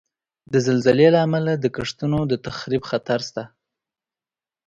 [0.51, 3.43] د زلزلې له امله د کښتونو د تخریب خطر شته.